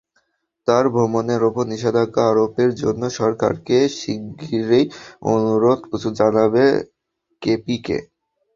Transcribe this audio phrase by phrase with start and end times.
[0.67, 4.83] তাঁর ভ্রমণের ওপর নিষেধাজ্ঞা আরোপের জন্য সরকারকে শিগগিরই
[5.31, 5.79] অনুরোধ
[6.19, 6.63] জানাবে
[7.41, 7.97] কেপিকে।